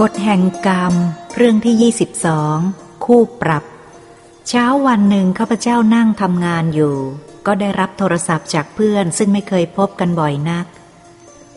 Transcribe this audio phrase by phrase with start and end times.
[0.00, 0.94] กฎแห่งกรรม
[1.36, 1.92] เรื่องที่
[2.52, 3.64] 22 คู่ปรับ
[4.48, 6.96] เช้าวันหนึ่งข้าพเจ้านั่งทำงานอยู่
[7.46, 10.66] ก็ได้รับโทรศัพท์จากเพื่อนซึ่งไม่เคยพบกันบ่อยนัก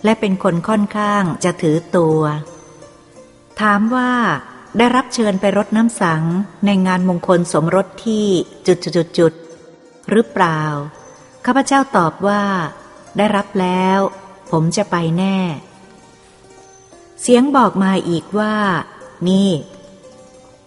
[0.03, 2.19] และเป็นคนค่อนข้างจะถือตัว
[3.61, 4.11] ถามว่า
[4.77, 6.23] ได้รับเชิญไปรดน้ำสัง
[6.65, 8.25] ในงานมงคลสมรสที่
[8.67, 9.33] จุดจุดจุด
[10.09, 10.61] หรือเปล่า
[11.45, 12.43] ข้าพเจ้าตอบว่า
[13.17, 13.99] ได้รับแล้ว
[14.51, 15.37] ผมจะไปแน่
[17.21, 18.55] เสียงบอกมาอีกว่า
[19.27, 19.51] นี่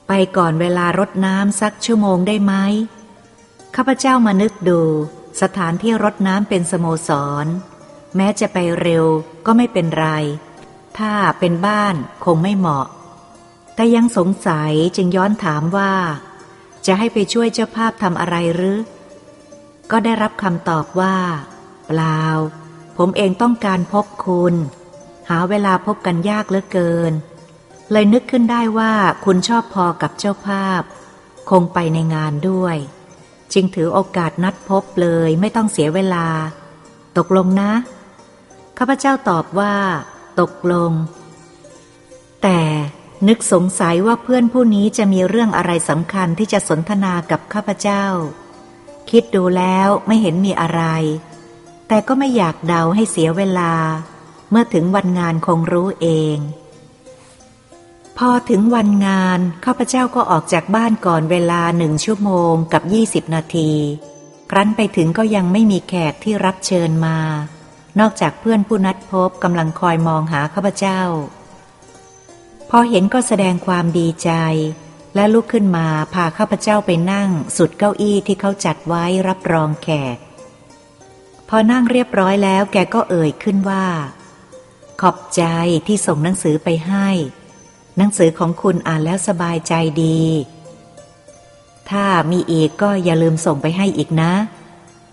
[0.08, 2.54] ไปก่อนเวลารดน้ำสักชั่วโมงได้ไหม
[3.76, 4.80] ข้าพเจ้ามานึกดู
[5.42, 7.10] สถานที่รดน้ำเป็นสโมส
[7.44, 7.46] ร
[8.16, 9.04] แม้จะไปเร็ว
[9.46, 10.08] ก็ไม่เป็นไร
[10.98, 12.86] ถ้าเป็นบ้านคงไม่เหมาะ
[13.74, 15.94] แต่ยังสงสัยจึงย้อนถามว่า
[16.86, 18.80] จะให้ไปช่วยเจ้าภาพทำอะไรหรือ
[19.90, 21.16] ก็ได้รับคำตอบว่า
[21.86, 22.22] เปล่า
[22.96, 24.54] ผมเองต้องการพบคุณ
[25.30, 27.12] หาเวลาพบกันยากเหลือเกิน
[27.92, 28.92] เลยนึกขึ้นได้ว่า
[29.24, 30.82] คุณชอบพอกับเจ้าภาพ
[31.50, 32.76] คงไปในงานด้วย
[33.52, 36.26] จึงถือโอกาสนัดพบเลยไม่ต้องเสียเวลา
[37.16, 37.72] ตกลงนะ
[38.78, 39.74] ข้าพเจ้าตอบว่า
[40.40, 40.92] ตกลง
[42.42, 42.60] แต่
[43.28, 48.04] นึกสงสัยว่าเพื่อนผู้นี้จะมีเรื่องอะไรสำคัญที่จะสนทนากับข้าพเจ้า
[49.10, 50.82] คิดดูแล้วไม่เห็นมีอะไร
[51.88, 53.72] แต่ก็ไม่อยากเดาให้เสียเวลา
[54.50, 56.38] เมื่อถึงวันงานคงรู้เอง
[58.18, 63.72] พอถึงวันงานข้าพเจ้าก็ออกจากบ้านก่อนเวลาหนึ่งชั่วโมงกับยี่สิบนาที
[64.50, 67.18] ครั้นไปถึงก็ยังไม่มีแขกที่รับเชิญมา
[68.00, 71.00] นอกจากเพื่อนผู้นัดพบกำลังคอยมองหาข้าพเจ้า
[72.70, 74.30] พอเห็นก็แสดงความดีใจ
[75.14, 80.18] และลุกขึ้นมาพาข้าพเจ้าไปนั่งสุดเก้าอี้ที่เขาจัดไว้รับรองแขก
[81.48, 83.86] พอนั่งเรียบร้อยแล้วแกก็เอ่ยขึ้นว่า
[85.00, 85.44] ขอบใจ
[85.86, 87.08] ที่ส่งหนังสือไปให้
[87.96, 90.20] หนังสือของคุณอ่านแล้วสบายใจดี
[91.90, 94.32] ถ้ามีอีกก็อย่าลืมส่งไปให้อีกนะ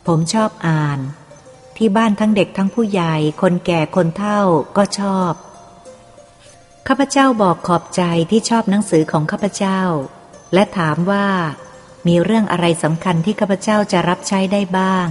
[0.08, 1.00] ผมชอบอ่าน
[1.78, 4.42] ที่บ้านทั้งเด็กทั้งผู้ใหญ่ คนแก่คนเฒ่า
[4.78, 5.34] ก็ชอบ
[6.88, 9.81] ข้าพเจ้าบอกขอบใจที่ชอบหนังสือของข้าพเจ้า
[10.54, 11.28] และถามว่า
[12.08, 15.08] มีเรื่องอะไรสำคัญที่ข้าพเจ้าจะรับใช้ได้บ้าง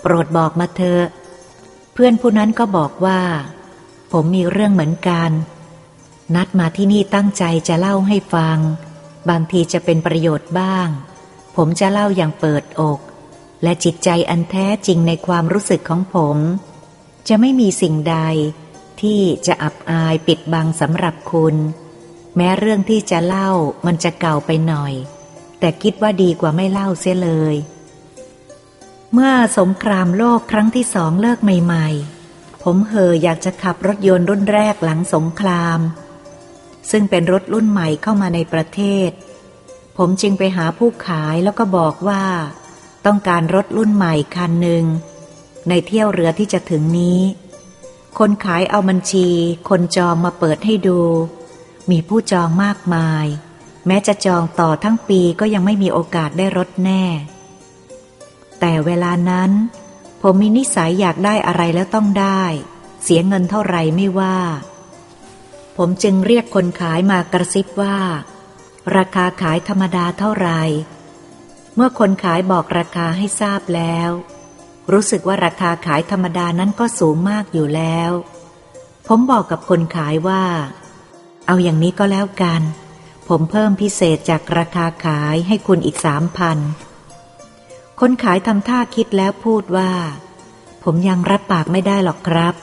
[0.00, 1.04] โปรดบอกมาเถอะ
[1.92, 3.20] เพื่อนผู้นั้นก็บอกว่า
[4.12, 5.30] ผมมีเรื่องเหมือนกัน
[6.34, 8.58] นัดมาที่นี่ตั้งใจจะเล่าให้ฟัง
[9.28, 10.88] บางทีจะเป็นประโยชน์บ้าง
[11.56, 13.00] ผมจะเล่าอย่างเปิดอก
[13.62, 16.38] และจิตใจอันแท้จริงในความรู้สึกของผม
[17.28, 18.18] จะไม่มีสิ่งใด
[19.00, 21.54] ที่จะอับอายปิดบังสำหรับคุณ
[22.36, 23.50] แม้เรื่องที่จะเล่า
[23.86, 24.92] มันจะเก่าไปหน่อย
[25.60, 27.54] แต่คิดว่าดีกว่าไม่เล่าเสียเลย
[29.12, 32.15] เมื่อสงครามโลกครั้งที่สองเลิกใหม่ ๆ
[32.68, 35.80] ผมเห่ออยากจะขับรถยนต์รุ่นแรกหลังสงคราม
[36.90, 39.10] ซึ่งเป็นรถรุ่นใหม่เข้ามาในประเทศ
[39.96, 42.24] ผมจึงไปหาผู้ขายแล้วก็บอกว่า
[43.06, 44.84] ต้องการรถรุ่นใหม่คันหนึ่ง
[45.68, 47.20] ในเที่ยวเรือที่จะถึงนี้
[48.18, 49.28] คนขายเอาบัญชี
[49.68, 51.00] คนจองมาเปิดให้ดู
[51.90, 53.26] มีผู้จองมากมาย
[53.86, 57.04] แม้จะจองต่อทั้งปีก็ยังไม่มีโอกาสได้รถแน่
[58.60, 59.50] แต่เวลานั้น
[60.28, 62.42] ผมมีนิสัยอยากได้อะไรแล้วต้องได้
[63.02, 64.38] เสียเงินเท่าไรไม่ว่า
[65.76, 67.96] ผมจึงเรียกคนขายมากระซิบว่า
[68.96, 70.50] ราคาขายธรรมดาเท่าไร
[71.74, 74.10] เมื่อคนขายบอกราคาให้ทราบแล้ว
[74.92, 78.10] รู้สึกว่าราคาขายธรรมดานั้นก็สูงมากอยู่แล้ว
[79.06, 80.44] ผมบอกกับคนขายว่า
[81.46, 82.62] เอาอย่างนี้ก็แล้วกัน
[83.28, 86.58] ผมเพิ่มพิเศษจากราคาขายให้คุณอีกสามพัน
[88.00, 89.92] คนขายทำท่าคิดแล้วพูดว่า
[90.84, 92.54] ผมยังรับปากไม่ได้หรอกครับ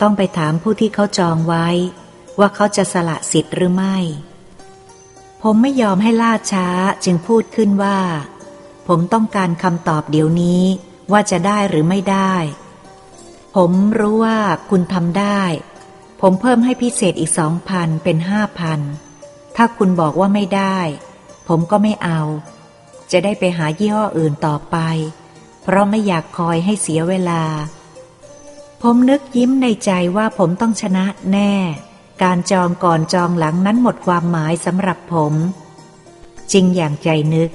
[0.00, 1.68] ต้องไปถามผู้ที่เขาจองไว้
[2.38, 3.96] ว่าเขาจะสละสิทธิ์หรือไม่
[5.42, 6.66] ผมไม่ยอมให้ล่าช้า
[7.04, 7.98] จึงพูดขึ้นว่า
[8.88, 10.62] ผมต้องการคำตอบเดี๋ยวนี้
[11.12, 12.34] ว่าจะได้หรือไม่ได้
[13.56, 14.38] ผมรู้ว่า
[14.70, 15.42] คุณทำได้
[16.20, 18.80] ผมเพิ่มให้พิเศษอีกสองพันเป็นห้าพัน
[19.56, 20.78] ถ้าคุณบอกว่าไม่ได้
[21.48, 22.20] ผมก็ไม่เอา
[23.12, 24.76] จะได้ไปหายี่ห้ออื่นต่อไป
[25.62, 27.42] เพราะไม่อยากคอยให้เสียเวลา
[28.82, 31.52] ผมนึกยิ้มในใจว่าผมต้องชนะแน่
[32.22, 35.34] การจองก่อนจองหลังนั้นหมดความหมายสำหรับผม
[36.52, 37.50] จริงอย่างใจนึก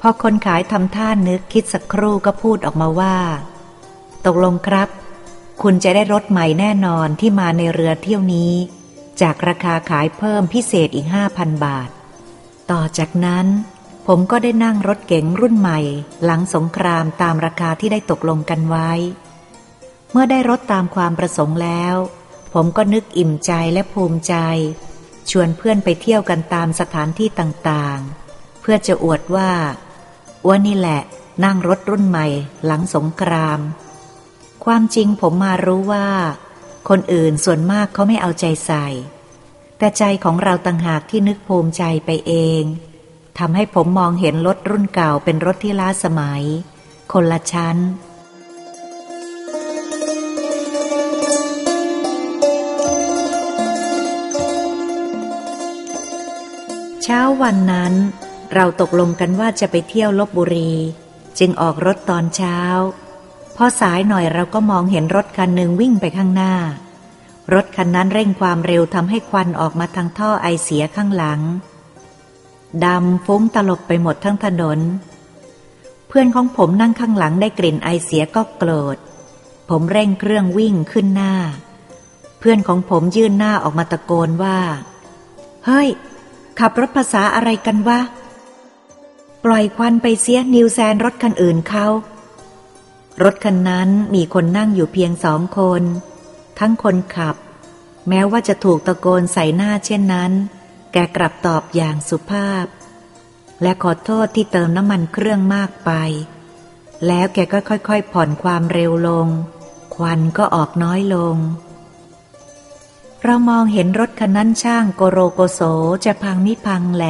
[0.00, 3.16] พอคนขายทำท่านึกคิดสักครู่ก็พูดออกมาว่า
[4.26, 4.88] ตกลงครับ
[5.62, 8.52] คุณจะได้รถใหม่แน่นอนที่มาในเรือเที่ยวนี้
[9.20, 11.88] จากราคาขายเพิ่มพิเศษอีกห้าพันบาท
[12.70, 13.46] ต่อจากนั้น
[14.10, 15.80] ผมก็ได้นั่งรถเก๋งรุ่นใหม่
[16.24, 18.90] หลังสงครามตามราคาที่ได้ตกลงกันไว้
[20.12, 21.94] เมื่อได้รถตามความประสงค์แล้ว
[22.54, 24.34] ผมก็นึกอิ่มใจและภูมิใจ
[25.30, 29.52] ชวนเพื่อนไปเที่ยวกันตามสถานที่ต่างๆ เพื่อจะอวดว่า
[30.46, 31.02] ว่านี่แหละ
[31.44, 32.26] นั่งรถรุ่นใหม่
[32.64, 33.60] หลังสงคราม
[34.64, 36.08] ความจริงผมมารู้ว่า
[36.88, 38.86] คนอื่นส่วนมากเขาไม่เอาใจใส่
[39.78, 42.64] แต่ใจของเราต่างหากที่นึกภูมิใจไปเอง
[43.38, 46.42] ทำให้ผมมองเห็นรถรุ่นเก่าเป็นรถที่ล้าสมัย
[47.12, 47.76] คนละชั้น
[57.02, 57.92] เช้าวันนั้น
[58.54, 60.72] เราตกลงกันว่าจะไปเที่ยวลบบุรี
[61.38, 62.58] จึงออกรถตอนเช้า
[63.56, 66.54] พอสายหน่อยเราก็มองเห็นรถคันหนึ่งวิ่งไปข้างหน้า
[67.54, 71.40] รถคันนั้นเร่งความเร็วทำให้ควันออกมาทางท่อไอเสียข้างหลัง
[72.84, 74.78] ดำฟุ้งตลบไปหมดทั้งถนน
[76.08, 78.96] เพื่อนของผมนั่งข้างหลังได้กลิ่นไอเสียก็โกรธ
[79.68, 81.34] ผมเร่งเครื่องวิ่งขึ้นหน้า
[82.38, 84.58] เพื่อนของผมยื่นหน้าออกมาตะโกนว่า
[85.66, 85.88] เฮ้ย
[86.58, 88.00] ขับรถภาษาอะไรกันวะ
[89.44, 91.86] ปล่อยควันไปเสียนิวแซนรถคันอื่นเขา
[93.22, 95.82] รถคันนั้นมีคนนั่งอยู่เพียงสองคน
[96.58, 97.36] ทั้งคนขับ
[98.08, 100.32] แม้ว่าจะถูกตะโกนใส่หน้าเช่นนั้น
[100.92, 102.66] แกกลับตอบอย่างสุภาพ
[103.62, 105.90] และขอโทษที่เติมน้ำมันเครื่องมากไป
[107.06, 109.28] แล้วแกก็ค่อยๆผ่อนความเร็วลง
[109.94, 111.36] ควันก็ออกน้อยลง
[113.24, 115.60] เรามองเห็นรถคันนั้นช่างโกโรโกโส
[116.04, 117.04] จะพังมิพังแหล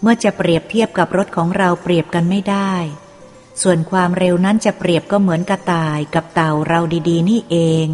[0.00, 2.72] เมื่อจะเปรียบเทียบกับรถของเราเปรียบกันไม่ได้
[3.62, 7.86] ส่วนความเร็วนั้นจะเปรียบก็เหมือนกระต่ายกับเต่าเราดีๆ นี่เอง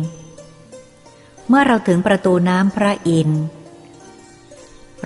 [1.48, 3.42] เมื่อเราถึงประตูน้ำพระอินทร์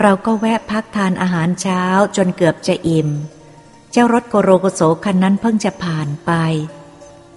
[0.00, 1.82] เราก็แวะพักทานอาหารเช้า
[2.16, 3.08] จนเกือบจะอิ่ม
[3.90, 6.32] เจ้ารถโกโรโกโสคันนั้นเพิ่งจะผ่านไป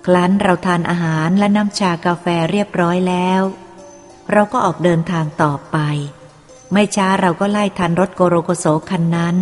[0.05, 3.41] ครั้นเราทานอาหารและน้ำชากาแฟเรียบร้อยแล้ว
[4.31, 5.77] เราก็ออกเดินทางต่อไป
[6.73, 9.35] ไม่ช้าเราก็ไล่ทันรถโกโรโกโสคันนั้น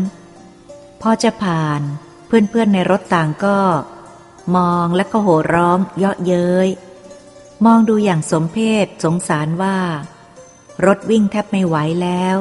[1.01, 1.81] พอจะผ่าน
[2.27, 3.57] เพื่อนๆในรถต่างก็
[4.55, 6.69] มองและก็โห่ร้อง เยาะเย้ย
[7.65, 9.77] มองดูอย่างสมเพศสงสารว่า
[10.85, 12.37] รถวิ่งแทบไม่ไหวแล้ว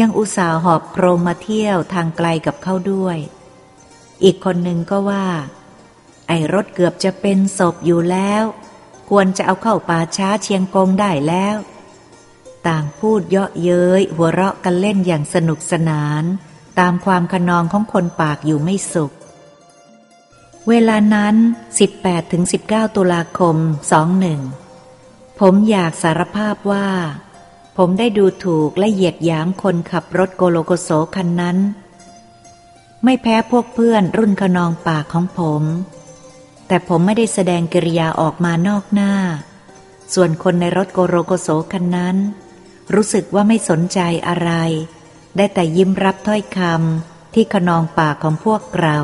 [0.00, 3.18] ยังอุตส่าห์หอบโครงมาเที่ยวทางไกลกับเขาด้วย
[4.24, 5.26] อีกคนหนึ่งก็ว่า
[6.28, 8.42] ไอ้รถเกือบจะเป็นศพอยู่แล้ว
[9.10, 11.56] ควรจะเอาเข้าป่าช้าเชียงกงได้แล้ว
[12.66, 16.24] ต่างพูดเยาะเย้ยหัวเราะกันเล่นอย่างสนุกสนาน
[16.78, 19.12] ตามความขนองของคนปากอยู่ไม่สุข
[20.68, 21.34] เวลานั้น
[22.16, 23.56] 18-19 ตุลาคม
[24.68, 26.88] 21 ผมอยากสารภาพว่า
[27.76, 31.58] ผมได้ดูถูกและเหยียดหยามคนขับรถโกโลโกโสคันนั้น
[33.04, 35.62] ไม่แพ้พวกเพื่อนรุ่นขนองปากของผม
[36.66, 39.12] แต่ผมไม่ได้แสดงกิริยาออกมานอกหน้า
[40.14, 42.16] ส่วนคนในรถโกโลโกโสคันนั้น
[42.94, 44.50] รู้สึกว่าไม่สนใจอะไร
[45.36, 48.98] ได้แต่ยิ้มรับถ้อยคำที่ขนองปากของพวกเรา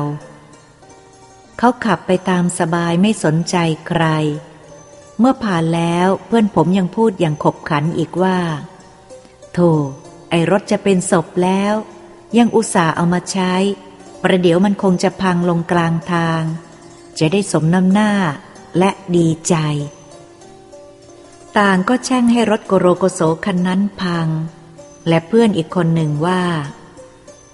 [1.57, 3.55] เขาขับไปตามสบายไม่สนใจ
[3.87, 4.03] ใคร
[5.19, 8.39] เมื่อผ่านแล้วเพื่อนผมยังพูดอย่างขบขันอีกว่า
[9.53, 9.71] โธ่
[10.29, 11.73] ไอรถจะเป็นศพแล้ว
[12.37, 13.53] ยังอุตส่าห์เอามาใช้
[14.23, 16.41] ประเดี๋ยวมันคงจะพังลงกลางทาง
[17.19, 18.11] จะได้สมน้ำหน้า
[18.77, 19.55] และดีใจ
[21.57, 24.27] ต่างก็แช่งให้รถโกโรโกโสคันนั้นพัง
[25.07, 26.43] และเพื่อนอีกคนหนึ่งว่า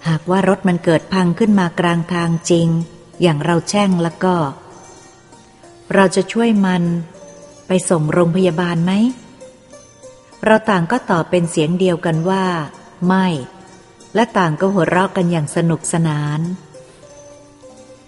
[0.07, 2.67] หากว่ารถมันเกิดพังขึ้นมากลางทางจริง
[3.22, 4.36] อย่างเราแช่งแล้วก็
[5.93, 6.84] เราจะช่วยมัน
[7.67, 8.91] ไปส่งโรงพยาบาลไหม
[10.45, 12.45] เราต่างก็ตอบเป็นเสียงเดียวกันว่า
[13.07, 13.27] ไม่
[14.15, 16.39] และต่างก็หัวเราะกันอย่างสนุกสนาน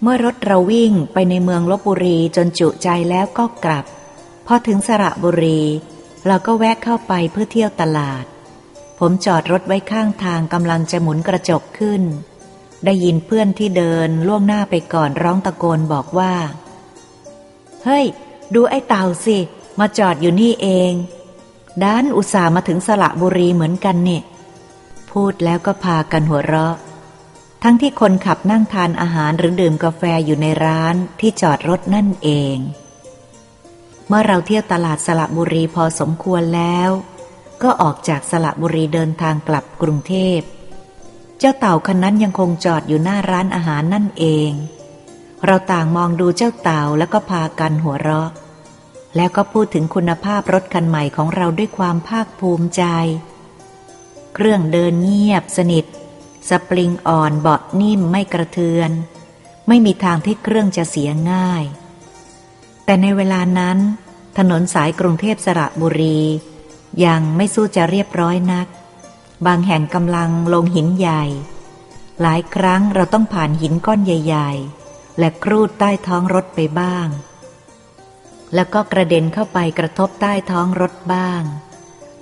[0.02, 3.84] เมื่อรถเราวิ่งไปในเมืองลบบุรีจนจุใจแล้วก็กลับ
[4.46, 5.60] พอถึงสระบุรี
[6.26, 8.24] เราก็แวะเข้าไปเพื่อเที่ยวตลาด
[8.98, 12.02] ผมจอดรถไว้ข้างทางกำลังจะหมุนกระจกขึ้น
[12.84, 16.34] ได้ยินเพื่อนที่เดินล่วงหน้าไปก่อนร้องตะโกนบอกว่า
[17.84, 18.06] เฮ้ย
[18.54, 19.38] ดูไอ้เต่าสิ
[19.78, 20.92] มาจอดอยู่นี่เอง
[21.84, 24.22] ด้านอุตส่าห์มาถึงสระบุรีเหมือนกันเนี่ย
[25.10, 26.76] พูดแล้วก็พากันหัวเราะ
[27.62, 32.56] ทั้งที่คนขับนั่งทานอาหารหรือดื่มกาแฟอยู่ในร้านที่จอดรถนั่นเอง
[34.06, 36.90] เมื่อเราเที่ยวตลาดสระบุรีพอสมควรแล้ว
[37.62, 40.40] ก็ออกจากสระบุรีเดินทางกลับกรุงเทพ
[41.38, 44.50] เจ้าเต่าคันนั้นยังคงจอดอยู่หน้าร้านอาหารนั่นเอง
[45.46, 48.30] เราต่างมองดูเจ้าเต่าแล้วก็พากันหัวเราะ
[49.16, 52.84] แล้วก็พูดถึงคุณภาพรถคันใหม่ของเราด้วยความภาคภูมิใจ
[54.34, 55.84] เครื่องเดินเงียบสนิท
[56.48, 58.90] สปริงอ่อนเบาะนิ่มไม่กระเทือน
[59.68, 61.64] ไม่มีทางที่เครื่องจะเสียง่าย
[62.84, 63.78] แต่ในเวลานั้น
[64.38, 66.20] ถนนสายกรุงเทพสระบุรี
[67.04, 68.66] ยังไม่สู้จะเรียบร้อยนัก
[69.46, 71.24] บางแห่งกำลังลงหินใหญ่
[72.20, 74.77] หลายครั้งเราต้องผ่านหินก้อนใหญ่ ๆ
[75.18, 77.08] และครูดใต้ท้องรถไปบ้าง
[78.54, 81.42] แล้วก็กระเด็นเข้าไปกระทบใต้ท้องรถบ้าง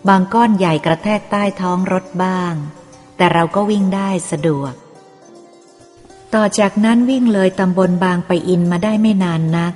[0.09, 2.55] บางก้อนใหญ่กระแทกใต้ท้องรถบ้าง
[3.17, 4.73] แต่เราก็วิ่งได้สะดวก
[6.35, 9.75] ต่อจากนั้นวิ่งเลยตำบลบางไปอินมาได้ไม่นานนัก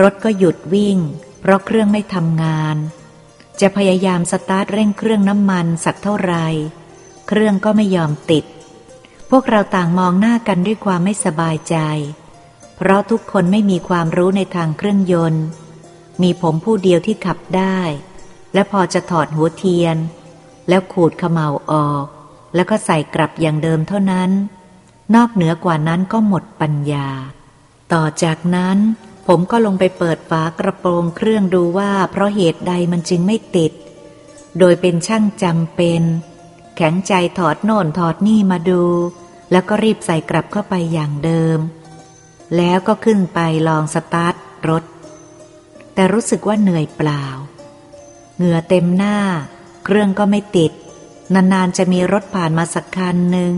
[0.00, 0.98] รถก็หยุดวิ่ง
[1.40, 2.76] เพราะเครื่องไม่ทำงาน
[3.60, 6.34] จะพยายามสตาร์ทเร่งเครื่องน้ำมันสักเท่าไร
[7.28, 8.44] เครื่องก็ไม่ยอมติด
[9.34, 11.76] พวกเราต่างมองหน้ากันด้วยความไม่สบายใจ
[12.76, 15.44] เพราะทุกคนไม่มีความรู้ในทางเครื่องยนต์
[16.22, 17.78] มีผมผู้เดียวที่ขับได้
[18.54, 19.96] และพอจะถอดหัวเทียน
[20.68, 22.04] แล้วขูดขมเหลาออก
[22.54, 24.30] แล้วก็ใส่กลับอย่างเดิมเท่านั้น
[25.14, 27.08] นอกเหนือกว่านั้นก็หมดปัญญา
[27.92, 28.78] ต่อจากนั้น
[29.26, 33.72] ผมก็ลงไปเปิดฝากระโปรงเครื่องดูว่าเพราะเหตุใดมันจึงไม่ติด
[34.58, 36.02] โดยเป็นช่างจำเป็น
[36.76, 38.84] แข็งใจถอดโน่นถอดนี่มาดู
[39.52, 41.58] แล้วก็รีบใส่กลับเข้าไปอย่างเดิม
[42.56, 44.34] แล้วก็ขึ้นไปลองสตาร์ท
[44.68, 44.84] รถ
[45.94, 47.24] แต่รู้สึกว่าเหนื่อยเปล่า
[48.36, 49.18] เหงื่อเต็มหน้า
[49.84, 50.72] เครื่องก็ไม่ติด
[51.34, 53.52] นานๆจะมีรถผ่านมาสักคันหนึ่ง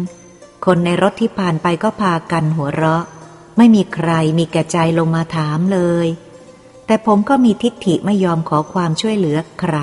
[0.65, 3.05] คนในรถที่ผ่านไปก็พากันหัวเราะ
[3.57, 6.07] ไม่มีใครมีแก่ใจลงมาถามเลย
[6.87, 9.77] แต่ผมก็มีทิฏฐิไม่ยอมขอความช่วยเหลือใคร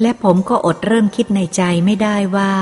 [0.00, 2.52] และผมก็อดเริ่มคิดในใจไม่ได้ว่า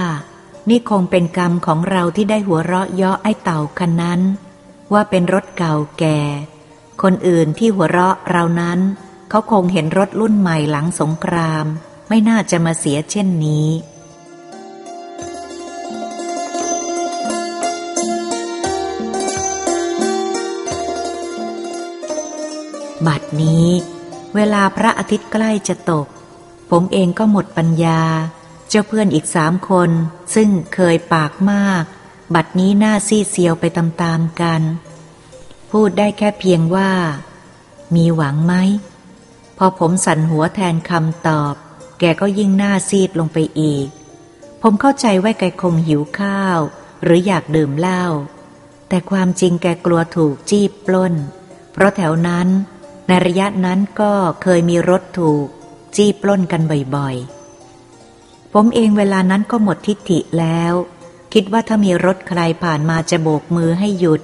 [0.68, 4.20] นี่คงเป็นกรรมของเราที่ได้หัวเราะเยาะไอ้เต่าคันนั้น
[4.92, 6.20] ว่าเป็นรถเก่าแก่
[7.02, 8.78] คนอื่นที่หัวเราะเรานั้น
[9.30, 11.64] เขาคงเห็นรถรุ่นใหม่หลังสงคราม
[12.08, 13.68] ไม่น่าจะมาเสียเช่นนี้
[23.06, 23.68] บัดนี้
[24.34, 26.06] เวลาพระอาทิตย์ใกล้จะตก
[26.70, 28.00] ผมเองก็หมดปัญญา
[28.74, 29.90] เจ้าเพื่อนอีกสามคน
[30.34, 31.84] ซึ่งเคยปากมาก
[32.34, 34.62] บัดนี้หน้าซีเซียวไปตามๆกัน
[35.70, 36.92] พูดได้แค่เพียงว่า
[37.94, 38.54] มีหวังไหม
[39.58, 41.54] พอผมสั่นหัวแทนคำตอบ
[42.00, 43.86] แกก็ยิ่งหน้าซีดลงไปอีก
[44.62, 46.58] ผมเข้าใจว่าแกคงหิวข้าว
[47.02, 48.04] หรืออยากดื่มเหล้า
[48.88, 51.14] แต่ความจริงแกกลัวถูกจี้ปล้น
[51.72, 52.48] เพราะแถวนั้น
[53.06, 54.12] ในระยะนั้นก็
[54.42, 55.46] เคยมีรถถูก
[55.96, 56.62] จี้ปล้นกัน
[56.96, 57.41] บ่อยๆ
[58.52, 60.74] ผมเองเวลานั้นก็หมดทิฏฐิแล้ว
[61.32, 64.22] คิดว่าถ้ามีรถใครผ่านมาจะโบกมือให้หยุด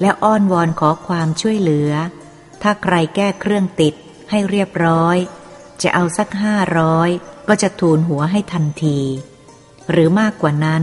[0.00, 1.90] และอ้อนวอนขอความช่วยเหลือ
[2.62, 3.94] ถ้าใครแก้เครื่องติด
[4.30, 5.16] ให้เรียบร้อย
[5.82, 7.08] จะเอาสักห้าร้อย
[7.48, 8.98] ก็จะทูลหัวให้ทันที
[9.90, 10.82] หรือมากกว่านั้น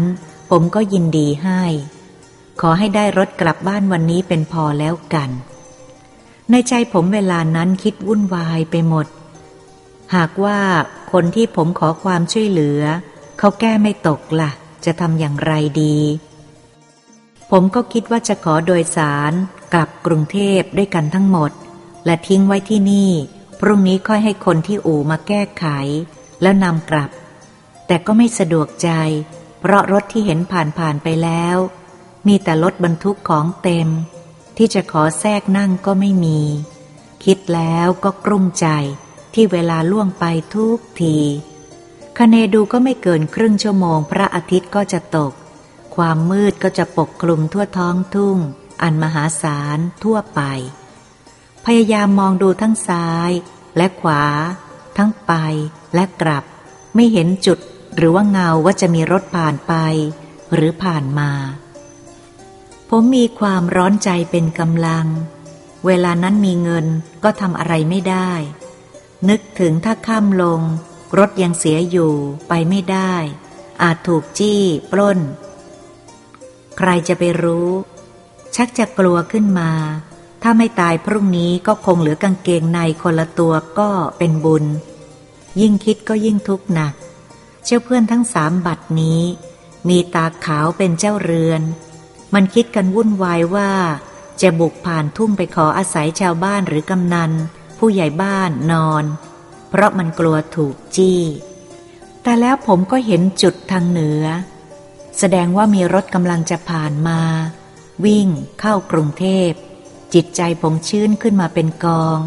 [0.49, 1.63] ผมก็ยินดีให้
[2.61, 5.29] ขอให้ได้รถกลับบ้านวันนี้เป็นพอแล้วกัน
[6.51, 9.07] ในใจผมเวลานั้นคิดวุ่นวายไปหมด
[10.15, 10.59] หากว่า
[11.11, 12.81] คนที่ผมขอความช่วยเหลือ
[13.39, 14.51] เขาแก้ไม่ตกละ่ะ
[14.85, 15.97] จะทำอย่างไรดี
[17.51, 19.33] ผมก็คิดว่าจะขอโดยสาร
[19.73, 21.51] กลับกรุงเทพด้วยกันทั้งหมด
[22.05, 23.11] และทิ้งไว้ที่นี่
[23.59, 25.65] พรุ่งนี้ค่อยให้คนที่อู่มาแก้ไข
[26.41, 27.09] แล้วนำกลับ
[27.87, 28.89] แต่ก็ไม่สะดวกใจ
[29.59, 31.57] เพราะรถที่เห็นผ่านผ่านไปแล้ว
[32.27, 33.87] มีแต่รถบรรทุกของเต็ม
[34.57, 36.39] ที่จะขอแทรกนั่งก็ไม่มี
[37.25, 38.67] คิดแล้วก็กลุ้มใจ
[39.33, 41.17] ที่เวลาล่วงไปทุกที
[42.17, 45.33] คเนดูก็ไม่เกินครึ่งชั่วโมง พระอาทิตย์ก็จะตก
[45.95, 48.37] ความมืดก็จะปกคลุมทั่วท้องทุ่ง
[48.81, 50.41] อันมหาศาลทั่วไป
[51.65, 53.31] พยายามมองดูทั้งซ้าย
[53.77, 54.23] และขวา
[54.97, 55.33] ทั้งไป
[55.95, 56.43] และกลับ
[56.95, 57.59] ไม่เห็นจุด
[57.95, 59.73] หรือว่าเงาว่าจะมีรถผ่านไป
[60.53, 61.31] หรือผ่านมา
[62.89, 65.07] ผมมีความร้อนใจเป็นกำลัง
[65.85, 66.85] เวลานั้นมีเงิน
[67.23, 68.31] ก็ทำอะไรไม่ได้
[69.29, 70.61] นึกถึงถ้าข้ามลง
[71.17, 72.13] รถยังเสียอยู่
[72.47, 73.13] ไปไม่ได้
[73.81, 74.61] อาจถูกจี้
[74.91, 75.19] ปล้น
[76.77, 77.69] ใครจะไปรู้
[78.55, 79.71] ชักจะกลัวขึ้นมา
[80.41, 84.65] ถ้าไม่ตายพรุ่งนี้ก็คงเหลือกางเกงในคนละตัวก็เป็นบุญ
[85.61, 86.93] ยิ่งคิดก็ยิ่งทุกข์หนัก
[87.65, 89.21] เจ้าเพื่อนทั้งสามบัตรนี้
[89.89, 91.61] มีตาขาวเป็นเจ้าเรือน
[92.33, 93.71] มันคิดกันวุ่นวายว่า
[94.41, 97.31] จะบุกผ่านทุ่งไปขออาศัยชาวบ้านหรือกำนัน
[97.83, 99.03] ผู้ใหญ่บ้านนอน
[99.69, 101.21] เพราะมันกลัวถูกจี้
[102.23, 104.23] แต่แล้วผมก็เห็นจุดทางเหนือ
[105.19, 107.19] แสดงว่ามีรถกำลังจะผ่านมา
[108.05, 108.27] วิ่ง
[108.59, 109.51] เข้ากรุงเทพ
[110.13, 112.19] จิตใจผมชื้นขึ้นมาเป็นกอง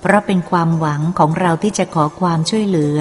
[0.00, 2.98] เพราะเป็นความหวังของเราที่จะขอความช่วยเหลือ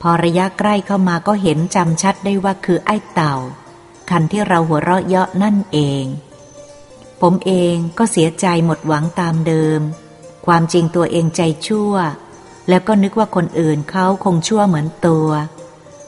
[0.00, 3.36] พอระยะใกล้เข้ามาก็เห็นจำชัดได้ว่าคือไอ้เต่า
[4.10, 6.04] คันที่เราหัวเราะเยาะนั่นเอง
[7.20, 9.80] ผมเองก็เสียใจหมดหวังตามเดิม
[10.46, 11.94] ความจริงตัวเองใจชั่ว
[12.68, 15.28] แล้วก็นึกว่าคนอื่นเขาคงชั่วเหมือนตัว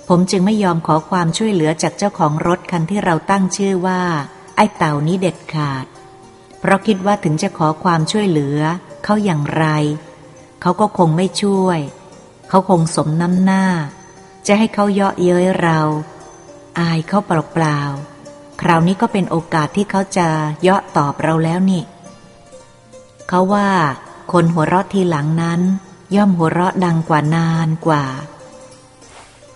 [0.09, 4.03] ผมจึงไม่ยอมขอความช่วยเหลือจากเจ้าของรถคันที่เราตั้งชื่อว่า
[4.57, 5.87] ไอ้เต่านี้เด็ดขาด
[6.61, 8.61] เพราะคิดว่าถึงจะขอความช่วยเหลือ
[9.05, 9.67] เขาอย่างไร
[10.61, 11.79] เขาก็คงไม่ช่วย
[12.49, 13.65] เขาคงสมน้ำหน้า
[14.47, 15.81] จะให้เขาเยาะเย้ยเรา
[16.79, 20.29] อายเขาเปล่าๆคราวนี้ก็เป็นโอกาสที่เขาจะ
[20.63, 21.83] เยาะตอบเราแล้วนี่
[23.29, 23.69] เขาว่า
[24.33, 25.61] คนหัวเราะทีหลังนั้น
[26.15, 28.05] ย่อมหัวเราะดังกว่านานกว่า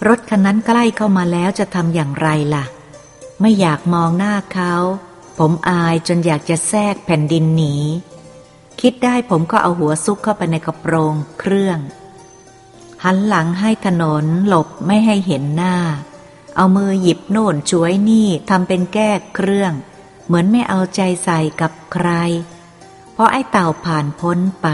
[0.06, 2.64] รถคันนั้นใกล้เข้ามาแล้วจะทำอย่างไรล่ะ
[3.40, 4.74] ไม่อยากมองหน้าเขา
[5.38, 7.74] ผมอายจนอยากจะแทรกแผ่นดินหนี
[8.80, 11.78] คิดได้ผมก็เอาหัวซุกเข้าไปในกระโปรงเครื่อง
[13.04, 15.76] หันหลังให้ถนนหลบไม่ให้เห็นหน้า
[16.56, 19.72] เอามือหยิบโน่นช่วยนี่ทำเป็นแก้เครื่อง
[20.26, 22.08] เหมือนไม่เอาใจใส่กับใคร
[23.16, 24.68] พราะไอ้เต่าผ่านพ้นไป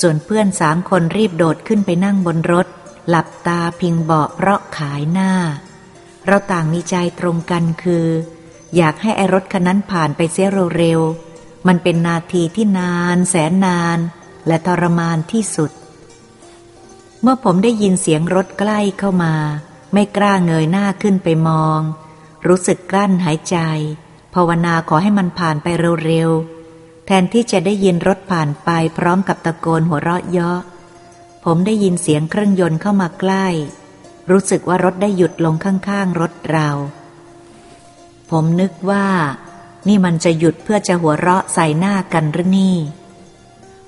[0.00, 2.66] ส่วนเพื่อนสามคนรีบโดดขึ้นไปนั่งบนรถ
[3.08, 5.32] หลับตาพิงเบาะเพราะขายหน้า
[6.26, 8.06] เราต่างมีใจตรงกันคือ
[8.76, 10.48] อยากให้ไอรถคันนั้นผ่านไปเสีย
[10.78, 13.98] เร็วๆมันเป็นนาทีที่นานแสนนาน
[14.46, 15.70] และทรมานที่สุด
[17.22, 19.34] เมื่อผมได้ยินเสียงรถใกล้เข้ามา
[19.92, 21.80] ไม่กล้าเงยหน้าขึ้นไปมอง
[22.46, 23.58] รู้สึกกลั้นหายใจ
[24.34, 25.66] ภาวนาขอให้มันผ่านไป
[26.06, 26.51] เร็วๆ
[27.06, 30.60] แทนที่จะได้ยินรถผ่านไปพร้อมกับตะโกนหัวเราะเยาะ
[31.44, 33.46] ผมได้ยินเสียงเครื่องยนต์เข้ามาใกล้
[34.30, 36.68] รู้สึกว่ารถได้หยุดลงข้างๆ รถเรา
[38.30, 39.06] ผมนึกว่า
[39.88, 42.76] นี่มันจะหยุดเพื่อจะหัวเราะใส่หน้ากันหรือนี่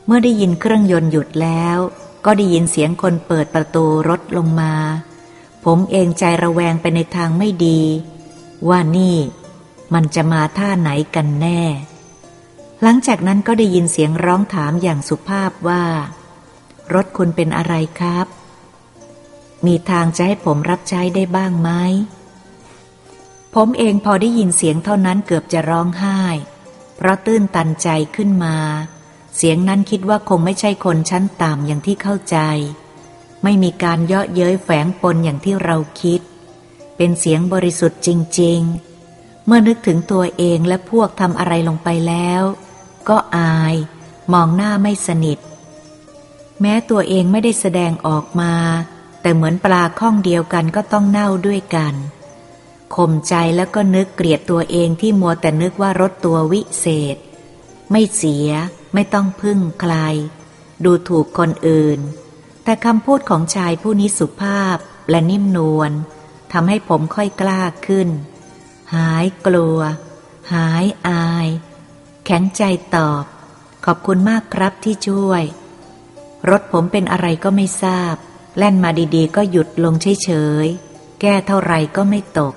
[0.07, 1.79] เมื่อได้ยินเครื่องยนต์หยุดแล้ว
[2.25, 4.75] ก็ได้ยินเสียงคนเปิดประตูรถลงมา
[5.65, 7.81] ผมเองใจระแวงไปในทางไม่ดี
[8.69, 9.17] ว่านี่
[9.95, 11.63] มันจะมาท่าไหนกันแน่
[12.83, 15.85] หลังจากนั้นก็ได้ยินเสียงร้องถามอย่างสุภาพว่า
[16.95, 18.27] รถคุณเป็นอะไรครับ
[19.67, 21.71] มีทางจะให้ผมรับใช้ได้บ้างไหม
[23.55, 26.21] ผมเองพอได้ยินเสียงเท่านั้นเกือบจะร้องไห้
[26.97, 28.57] เพราะตื้นตันใจขึ้นมา
[29.37, 32.39] เสียงนั้นคิดว่าคงไม่ใช่คนชั้นต่ำอย่างที่เข้าใจ
[33.43, 36.21] ไม่มีการเยาะเย้ยแฝงปนอย่างที่เราคิด
[36.97, 38.09] เป็นเสียงบริสุทธิ์จ
[38.41, 38.61] ริง
[39.05, 42.43] ๆเมื่อนึกถึงตัวเองและพวกทำอะไรลงไปแล้ว
[43.09, 43.75] ก็อาย
[44.33, 45.39] มองหน้าไม่สนิท
[46.61, 48.55] แม้ตัวเองไม่ได้แสดงออกมา
[49.21, 51.95] แต่เหมือนปลาข้องเดียวกันก็ต้องเน่าด้วยกัน
[52.95, 57.17] ข่มใจแล้วก็นึกเกลียดตัวเองที่มัวแต่นึกว่ารถตัววิเศษ
[57.91, 58.49] ไม่เสีย
[58.95, 59.95] ไม่ต้องพึ่งใคร
[60.85, 62.01] ดูถูกคนอื่น
[62.65, 64.77] แต่คำพูดของชายผู้นี้สุภาพ
[65.11, 65.93] และนิ่มนวล
[66.53, 68.09] ทำให้ผมค่อยกล้าขึ้น
[68.95, 69.79] หายกลัว
[70.53, 71.49] หายอาย
[72.25, 72.63] แข็งใจ
[72.97, 73.25] ตอบ
[73.85, 75.43] ขอบคุณมากครับที่ช่วย
[76.51, 78.15] รถผมเป็นอะไรก็ไม่ทราบ
[78.59, 80.31] แล่นมาดีๆ ก็หยุดลงเฉ
[80.65, 82.55] ยๆ แก้เท่าไรก็ไม่ตก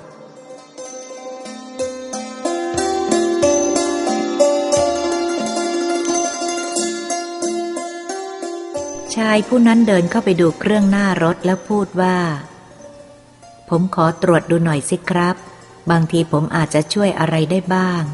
[9.14, 12.18] ชายผู้นั้นเดินเข้าไปดูเครื่องหน้ารถแล้วพูดว่า
[13.68, 15.36] ผมขอตรวจดูหน่อยสิครับ
[15.90, 18.04] บางทีผมอาจจะช่วยอะไรได้บ้าง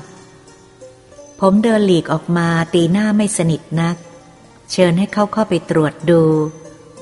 [1.40, 3.97] ผมเดินหลีกออกมาตีหน้าไม่สนิทนัก
[4.73, 6.23] เชิญให้เขาเข้าไปตรวจดู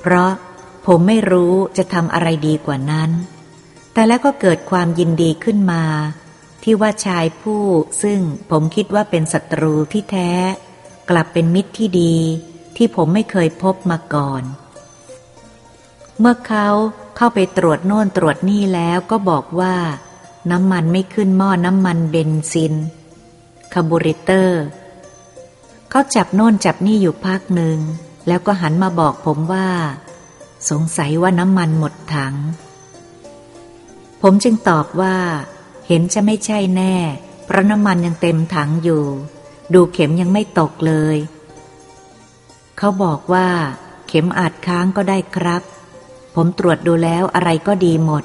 [0.00, 0.32] เพราะ
[0.86, 3.10] ผมไม่รู้จะทำอะไรดีกว่านั้น
[3.92, 5.84] แต่แล้วก็เกิดความยินดีขึ้นมา
[6.62, 7.64] ที่ว่าชายผู้
[8.02, 10.32] ซึ่งผมคิดว่าเป็นศัตรูที่แท้
[11.10, 12.16] กลับเป็นมิตรที่ดี
[12.76, 14.42] ที่ผมไม่เคยพบมาก่อน
[16.18, 16.68] เมื่อเขา
[17.16, 19.76] เข้าไปตรวจโน่นตรวจนี่แล้วก็บอกว่า
[20.50, 22.74] น้ำมันไม่ขึ้นหม้อน้ำมันเบนซิน
[23.72, 24.62] คาร์บูเรเตอร์
[25.90, 27.78] เขาจับโน่นจับนี่อยู่พักหนึ่ง
[28.26, 29.68] แล้วก็หันมาบอกผมว่า
[30.70, 32.34] สงสัยว่าน้ำมันหมดถัง
[34.22, 35.16] ผมจึงตอบว่า
[35.86, 36.96] เห็นจะไม่ใช่แน่
[37.44, 39.04] เพราะน้ำมันยังเต็มถังอยู่
[39.74, 41.16] ดูเข็มยังไม่ตกเลย
[42.78, 43.48] เขาบอกว่า
[44.06, 45.62] เข็มอาจค้างก็ได้ครับ
[46.34, 48.24] ผมตรวจดูแล้วอะไรก็ดีหมด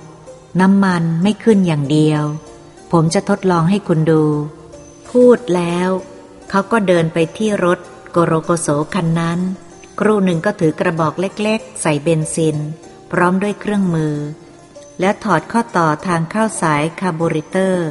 [0.62, 2.24] น้ำมันไม่ขึ้นอย่างเดียว
[2.92, 4.24] ผมจะทดลองให้คุณดู
[5.12, 5.90] พูดแล้ว
[6.50, 7.80] เขาก็เดินไปที่รถ
[8.12, 9.40] โกโรโกโสคันนั้น
[10.00, 12.58] ครู่หนึ่งก็ถือกระบอกเล็กๆ ใส่เบนซิน
[13.12, 14.16] พร้อมด้วยเครื่องมือ
[15.00, 17.88] แล้วถอดข้อต่อทางเข้าสายคาร์บูเรเตอร์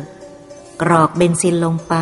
[0.83, 1.95] กรอกเบนซินลงไป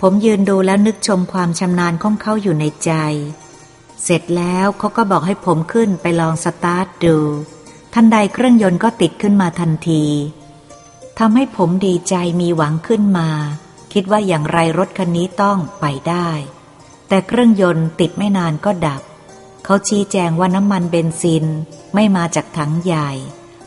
[0.00, 2.92] ผมยืนดูแล้วนึกชมความชำนาญของเขาอยู่ในใจ
[4.02, 7.18] เสร็จแล้วเขาก็บอกให้ผมขึ้นไปลองสตาร์ทดู
[7.94, 10.04] ทันใดเครื่องยนต์ก็ติดขึ้นมาทันที
[11.18, 13.30] ทำให้ผมดีใจมีหวังขึ้นมา
[13.92, 16.30] คิดว่าอย่างไรรถคันนี้ต้องไปได้
[17.08, 19.02] แต่เครื่องยนต์ติดไม่นานก็ดับ
[19.64, 21.44] เขาชี้แจงว่าน้ำมันเบนซิน
[21.94, 23.10] ไม่มาจากถังใหญ่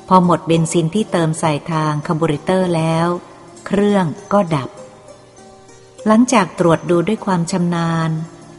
[0.08, 3.08] พอหมดเบนซินที่เติมใส่ทางคาร์บูเรเตอร์แล้ว
[3.68, 4.70] เครื่องก็ดับ
[6.08, 8.10] หลังจากตรวจดูด้วยความชำนาญ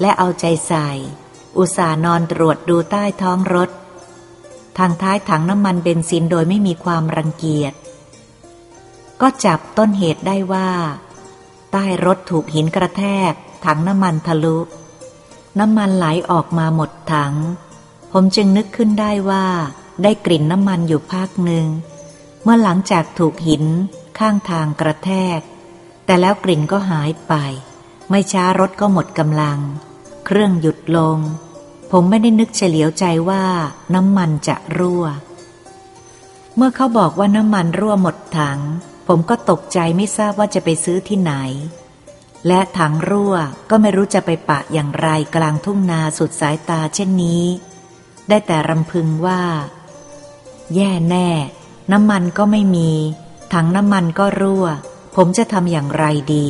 [0.00, 0.90] และเอาใจใส่
[1.56, 3.70] อุตส่าห์นอนตรวจดูใต้ท้องรถ
[4.78, 7.72] ทางท้ายถังน้ำมันเบนซินโดยไม่มีความรังเกียจ
[9.24, 10.70] ก็จับต้นเหตุได้ว่า
[11.72, 13.32] ใต้รถถูกหินกระแทก
[13.64, 14.58] ถังน้ำมันทะลุ
[15.58, 17.34] น้ำมันไหลออกมาหมดถัง
[18.12, 19.46] ผมจึงนึกขึ้นได้ว่า
[20.02, 21.66] ได้กลิ่นน้ำมันอยู่ภาคหนึ่ง
[22.42, 23.64] เมื่อหลังจากถูกหิน
[24.18, 25.40] ข้างทางกระแทก
[26.04, 27.34] แต่แล้วกลิ่นก็หายไป
[28.10, 29.58] ไม่ช้ารถก็หมดกำลัง
[30.26, 31.18] เครื่องหยุดลง
[31.90, 33.44] ผมไม่ได้นึกเฉลียวใจว่า
[33.94, 35.04] น้ำมันจะรั่ว
[36.56, 38.60] เมื่อเขาบอกว่าน้ำมันรั่วหมดถัง
[39.14, 41.32] ผมก็ตกใจไม่ทราบว่าจะไปซื้อที่ไหน
[42.46, 43.34] และถังรั่ว
[43.70, 47.44] ก็ไม่รู้จะไปปะอย่างไรกลางทุ่งนาสุดสายตาเช่นนี้
[48.28, 49.42] ได้แต่รำพึงว่า
[50.74, 51.30] แย่แน่
[51.92, 52.90] น้ำมันก็ไม่มี
[53.52, 54.66] ถังน้ำมันก็รั่ว
[55.16, 56.48] ผมจะทำอย่างไรดี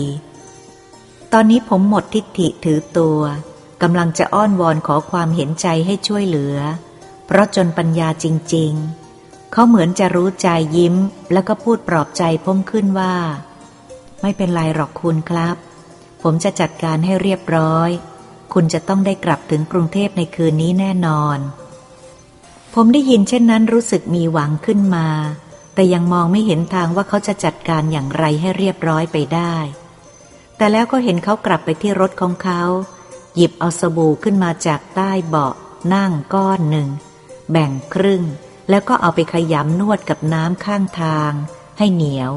[1.33, 3.21] ตอนนี้ผมหมดทิฏฐิถือตัว
[3.83, 6.57] กำลังจะอ้อนวอนขอความเห็นใจให้ช่วยเหลือ
[7.27, 9.02] เพราะจนปัญญาจริง ๆ
[9.53, 10.95] เขาเหมือนจะรู้ใจยิ้ม
[11.33, 13.15] แล้วก็พูดปลอบใจผมขึ้นว่า
[14.23, 15.57] ไม่เป็นไรหรอกคุณครับ
[16.23, 17.91] ผมจะจัดการให้เรียบร้อย
[18.53, 21.39] คุณจะต้องได้กลับถึงกรุงเทพในคืนนี้แน่นอน
[22.75, 25.09] ผมได้ยินเช่นนั้นรู้สึกมีหวังขึ้นมา
[25.75, 29.57] แต่ยังมองไม่เห็นทางว่าเขาจะจัดการอย่างไรให้เรียบร้อยไปได้
[30.57, 32.63] แต่แล้วก็เห็นเขากลับไปที่รถของเขา
[33.37, 35.55] หยิบเอาสบู่ขึ้นมาจากใต้เบาะ
[35.95, 36.89] นั่งก้อนหนึ่ง
[37.51, 38.23] แบ่งครึ่ง
[38.73, 41.33] แล้วก็เอาไปขยำนวดกับน้ำข้างทาง
[41.79, 42.33] ให้เหนียว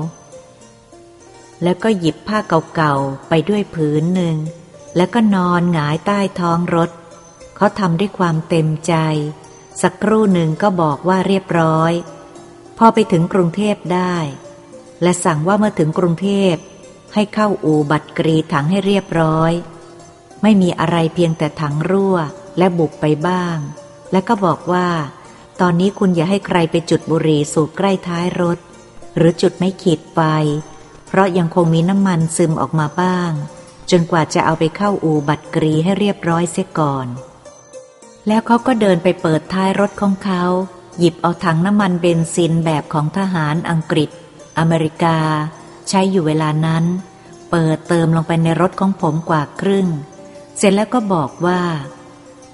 [1.63, 2.37] แล้วก็หยิบผ้า
[2.75, 4.37] เก่าๆไปด้วยผืนหนึ่ง
[4.95, 6.89] แล้วก็นอนหงายใต้ท้องรถ
[7.55, 8.93] เขาทำด้วยความเต็มใจ
[9.81, 11.93] สักครู่หนึ่งก็บอกว่าเรียบร้อย
[12.77, 14.15] พอไปถึงกรุงเทพได้
[15.01, 16.55] และสั่งว่าเมื่อถึงกรุงเทพ
[17.13, 19.51] ให้เข้าอู่บัตรกรีถังให้เรียบร้อย
[20.41, 22.17] ไม่มีอะไรเพียงแต่ถังรั่ว
[22.57, 23.57] และบุกไปบ้าง
[24.11, 24.87] และก็บอกว่า
[25.61, 28.57] ตอนนี้คุณอย่าให้ใครไปจุดบุหรี่สูบใกล้ท้ายรถ
[29.17, 30.19] หรือจุดไม่ขีดไฟ
[31.07, 33.31] เพราะยังคงมีน้ำมันซึมออกมาบ้าง
[33.91, 37.07] จนกว่าจะเอาไปเข้าอู่บัตรกรีให้เรียบร้อยเสียก่อน
[38.27, 40.43] แล้วเขาก็เดินไปเปิดท้ายรถของเขา
[40.99, 44.09] หยิบเอาถังน้ำมันเบนซินแบบของทหารอังกฤษ
[44.59, 45.17] อเมริกา
[45.89, 46.83] ใช้อยู่เวลานั้น
[47.51, 49.87] เปิดเติมลงไปในรถของผมกว่าครึ่ง
[50.57, 51.61] เสร็จแล้วก็บอกว่า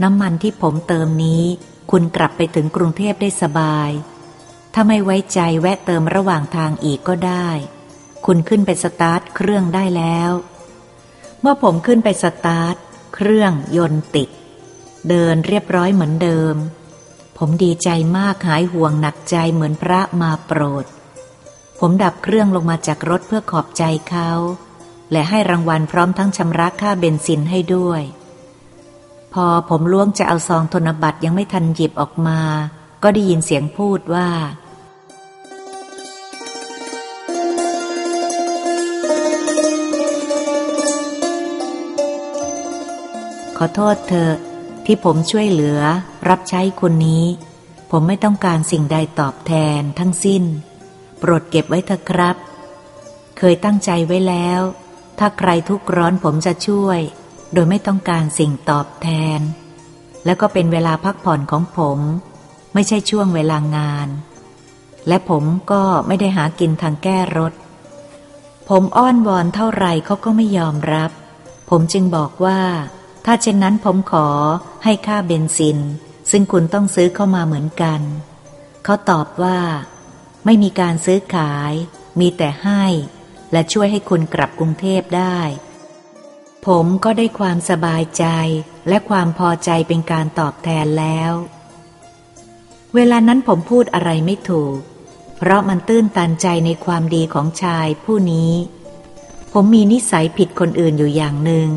[0.03, 1.43] น้ำมันที่ผมเติมนี้
[1.91, 3.89] คุณกลับไปถึงกรุงเทพได้สบาย
[4.73, 7.49] ถ้าไม่ไว้ใจแวะเติมระหว่างทางอีกก็ได้
[8.25, 10.31] คุณขึ้นไปสตาร์ทเครื่องได้แล้ว
[11.41, 12.75] เมื่อผมขึ้นไปสตาร์ท
[13.15, 14.29] เครื่องยนต์ติด
[15.09, 16.55] เดินเรียบร้อยเหมือนเดิม
[17.37, 20.85] ผมดีใจมากหายห่วงหนักใจเหมือนพระมาโปรด
[21.79, 24.31] ผมดับเครื่องลงมาจากรถเพื่อขอบใจเขา
[25.11, 28.01] และให้รางวัลพร้อมทั้งชำระค่าเบนซินให้ด้วย
[29.33, 32.39] พอผมล้วงจะเอาซองธนบัตรยังไม่ทันหยิบออกมา
[33.03, 34.29] ก็ได้ยินเสียงพูดว่า
[43.57, 44.31] ขอโทษเธอ
[44.85, 45.79] ที่ผมช่วยเหลือ
[46.29, 47.25] รับใช้คนนี้
[47.91, 50.43] ผมไม่ต้องการสิ่งใดตอบแทนทั้งสิ้น
[51.19, 52.35] โปรดเก็บไว้เถอะครับ
[53.37, 54.61] เคยตั้งใจไว้แล้ว
[55.19, 56.99] ถ้าใครทุกข์ร้อนผมจะช่วย
[57.53, 59.07] โดยไม่ต้องการสิ่งตอบแท
[59.39, 59.41] น
[60.25, 61.99] แล้วก็เป็นเวลาพักผ่อนของผม
[62.73, 64.07] ไม่ใช่ช่วงเวลางาน
[65.07, 67.53] และผมก็ไม่ได้หากินทางแก้รถ
[68.69, 71.11] ผมอ้อนวอนเท่าไหร่เขาก็ไม่ยอมรับ
[71.69, 72.61] ผมจึงบอกว่า
[73.25, 74.27] ถ้าเช่นนั้นผมขอ
[74.83, 75.77] ให้ค่าเบนซิน
[76.31, 78.01] ซึ่งคุณต้องซื้อเข้ามาเหมือนกัน
[78.83, 79.59] เขาตอบว่า
[80.45, 81.73] ไม่มีการซื้อขาย
[82.19, 82.83] มีแต่ให้
[83.51, 85.39] และช่วยให้คุณกลับกรุงเทพได้
[86.67, 88.25] ผมก็ได้ความสบายใจ
[88.87, 91.31] และความพอใจเป็นการตอบแทนแล้ว
[92.95, 94.77] เวลานั้นผมพูดอะไรไม่ถูก
[95.37, 98.51] เพราะมันตื้นตันใจในความดีของชายผู้นี้
[99.53, 101.69] ผมมีนิสัยผิดคนอื่นอยู่อย่างหนึ่ง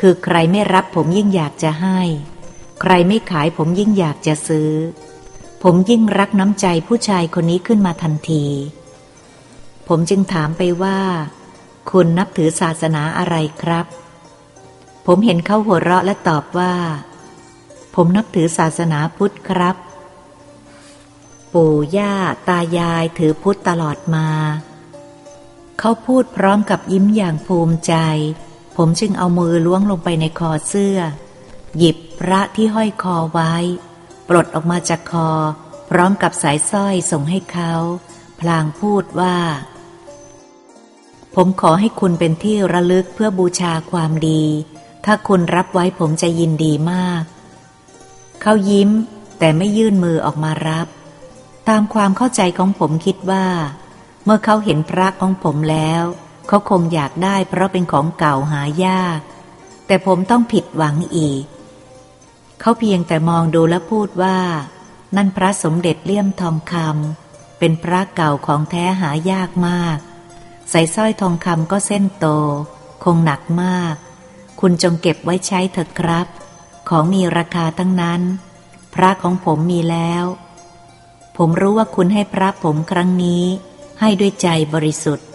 [0.00, 2.00] คือใครไม่รับผมยิ่งอยากจะให้
[2.80, 4.70] ใครไม่ขายผมยิ่งอยากจะซื้อ
[5.62, 8.44] ผมยิ่งรักน้ำใจผู้ชายคนนี้ขึ้นมาทันที
[9.88, 10.98] ผมจึงถามไปว่า
[11.90, 13.86] คุณนับถือศาสนาอะไรครับ
[15.06, 16.74] ผมเห็นเขาหัวเราะและตอบว่า
[17.94, 19.76] ผมนับถือศาสนาพุทธครับ
[21.54, 22.14] ปู่ย่า
[22.48, 24.28] ตายายถือพุทธตลอดมา
[25.78, 27.94] เขาพูดพร้อมกับยิ้มอย่างภูมิใจ
[28.76, 30.98] ผมจึงเอามือล้วงลงไปในคอเสื้อ
[31.78, 33.54] หยิบพระที่ห้อยคอไว้
[34.28, 35.30] ปลดออกมาจากคอ
[35.90, 37.72] พร้อมกับสายสร้อยส่งให้เขา
[38.40, 39.36] พลางพูดว่า
[41.34, 44.44] ผมขอให้คุณเป็นที่ระลึกเพื่อบูชาความดี
[45.04, 47.22] ถ้าคุณรับไว้ผมจะยินดีมาก
[48.42, 48.90] เขายิ้ม
[49.38, 50.86] แต่ไม่ยื่นมือออกมารับ
[51.68, 53.46] ตามความเข้าใจของผมคิดว่า
[54.24, 56.02] เมื่อเขาเห็นพระของผมแล้ว
[56.48, 59.20] เขาคงอยากได้เพราะเป็นของเก่าหายาก
[59.86, 61.44] แต่ผมต้องผิดหวังอีก
[62.60, 64.38] เขาเพียงแต่มองดูและพูดว่า
[65.16, 69.98] นั่นพระสมเด็จเลี่ยมทองคำเป็นพระเก่าของแท้หายากมาก
[70.70, 72.26] ใส่สร้อยทองคำก็เส้นโต
[73.04, 73.94] คงหนักมาก
[74.60, 76.26] คุณจงเก็บไว้ใช้เถิดครับ
[76.88, 78.22] ของมีราคาตั้งนั้น
[78.94, 80.24] พระของผมมีแล้ว
[81.36, 83.44] ผมรู้ว่าคุณให้พระผมครั้งนี้
[84.00, 85.26] ให้ด้วยใจบริสุทธิ์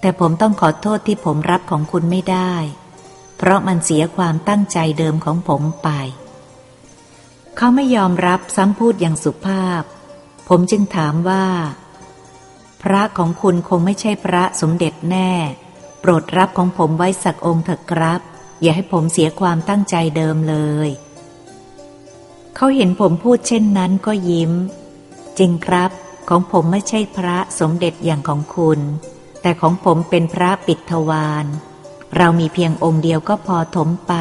[0.00, 2.54] แต่ผมต้องขอโทษที่ผมรับของคุณไม่ได้
[3.36, 5.88] เพราะมันเสียความตั้งใจเดิมของผมไป
[7.56, 9.82] เขาไม่ยอมรับซ้ำพูดอย่างสุภาพ
[10.48, 11.46] ผมจึงถามว่า
[12.82, 15.30] พระของคุณคงไม่ใช่พระสมเด็จแน่
[16.00, 18.20] โปรดรับของผมไว้สักองค์เถอะครับ
[18.62, 20.88] อย่าให้ผมเสียความตั้งใจเดิมเลย
[22.56, 24.52] เขาเห็นผมพูดเช่นนั้นก็ยิ้ม
[25.38, 25.90] จริงครับ
[26.28, 28.80] ของผมไม่ใช่พระสมเด็จอย่างของคุณ
[29.42, 31.46] แต่ของผมเป็นพระปิดทวาร
[32.16, 34.12] เรามีเพียงองค์เดียวก็พอถมไป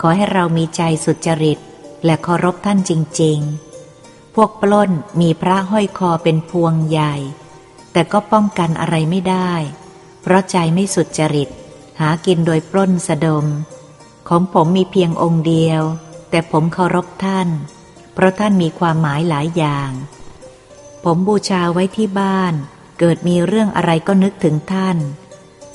[0.00, 1.58] ขอให้เรามีใจสุจริต
[2.04, 2.92] และเคารพท่านจ
[3.22, 3.38] ริง
[3.86, 7.14] ๆ พวกปล้นมีพระห้อยคอเป็นพวงใหญ่
[7.92, 9.52] แต่ก็ป้องกันอะไรไม่ได้
[10.22, 11.48] เพราะใจไม่สุจริต
[12.00, 13.46] หากินโดยปล้นสะดม
[14.28, 15.82] ของผมมีเพียงองค์เดียว
[16.30, 17.48] แต่ผมเคารพท่าน
[18.14, 19.90] เพราะท่านมีความหมายหลายอย่าง
[21.04, 22.54] ผมบูชาไว้ที่บ้าน
[22.98, 24.96] เกิดมีเรื่องอะไรก็นึกถึงท่าน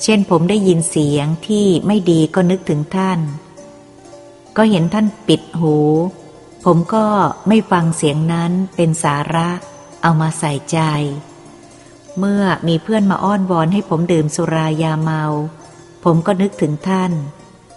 [0.02, 3.18] เช่นผมได้ยินเสียงที่ไม่ดีก็นึกถึงท่าน
[4.56, 5.76] ก็เห็นท่านปิดหู
[6.64, 7.06] ผมก็
[7.48, 9.48] ไม่ฟังเสียงนั้นเป็นสาระ
[10.02, 10.78] เอามาใส่ใจ
[12.18, 15.22] เมื่อมีเพื่อนมาอ้อนวอนให้ผมดื่มสุรายาเมา
[16.08, 17.12] ผมก็นึกถึงท่าน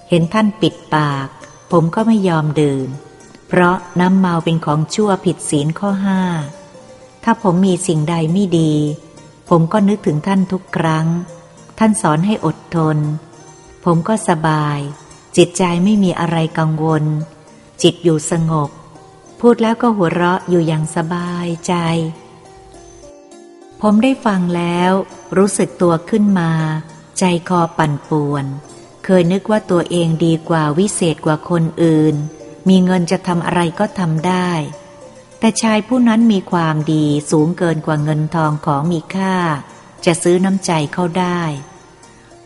[0.09, 1.27] เห็นท่านปิดปาก
[1.71, 2.87] ผมก็ไม่ยอมดื่ม
[3.47, 6.21] เพราะน้ำเมาเป็นของชั่วผิดศีลข้อห้า
[7.23, 8.73] ถ้าผมมีสิ่งใดไม่ดี
[9.49, 11.07] ผมก็นึกถึงท่านทุกครั้ง
[11.79, 12.97] ท่านสอนให้อดทน
[13.85, 14.79] ผมก็สบาย
[15.37, 17.03] จิตใจไม่มีอะไรกังวล
[17.81, 18.69] จิตอยู่สงบ
[19.39, 21.73] พูดแล้วก็หัวเราะอยู่อย่างสบายใจ
[23.81, 24.91] ผมได้ฟังแล้ว
[25.37, 26.51] รู้สึกตัวขึ้นมา
[27.19, 28.45] ใจคอปั่นป่วน
[29.05, 32.15] เคยนึกว่าตัวเองดีกว่าวิเศษกว่าคนอื่น
[32.69, 34.51] มีเงินจะทำอะไรก็ทำได้
[35.39, 39.35] แต่ชายผู้นั้นมีความดีสูงเกินกว่าเงินทองของมีค่า
[40.05, 41.41] จะซื้อน้ำใจเขาได้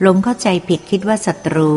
[0.02, 1.74] หลงเข้าใจผิดคิดว่าศัตรู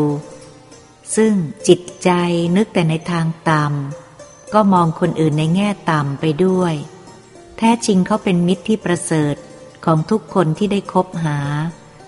[1.15, 1.33] ซึ่ง
[1.67, 2.09] จิตใจ
[2.55, 6.73] นึกแต่ในทางต่ำก็มองคนอื่นในแง่ต่ำไปด้วย
[7.57, 9.35] แท้จริงเขาเป็นมิตรที่ประเสริฐ
[9.85, 11.39] ของทุกคนที่ได้คบหา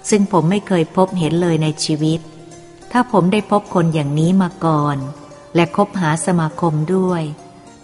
[0.09, 2.19] ซึ่งผมไม่เคยพบเห็นเลยในชีวิต
[2.91, 4.97] ถ้าผมได้พบคนอย่างนี้มาก่อน
[5.55, 7.23] และคบหาสมาคมด้วย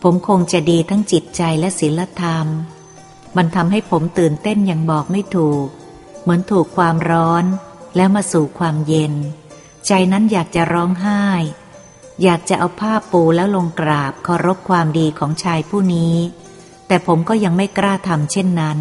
[0.03, 2.47] ผมคงจะดีทั้งจิตใจและศีลธรรม
[3.37, 5.67] มันทำให้ผมตื่นเต้นอย่างบอกไม่ถูก
[6.21, 7.45] เหมือนถูกความร้อน
[7.95, 9.13] แล้วมาสู่ความเย็น
[9.87, 11.23] ใจนั้นอยากจะร้องไห้
[12.23, 16.15] อยากจะเอาผ้าปูแล้วลงกราบเคารพความดีของชายผู้นี้
[16.87, 18.79] แต่ผมก็ยังไม่กล้าทำเช่นนั้น